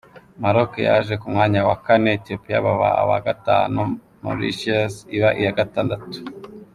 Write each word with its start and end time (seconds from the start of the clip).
Maroc 0.41 0.71
yaje 0.87 1.13
ku 1.21 1.27
mwanya 1.33 1.59
wa 1.69 1.77
kane, 1.85 2.09
Ethiopia 2.17 2.65
baba 2.65 2.89
aba 3.01 3.17
gatanu, 3.27 3.81
Mauritius 4.23 4.93
iba 5.15 5.29
iya 5.39 5.51
Gatandatu. 5.59 6.07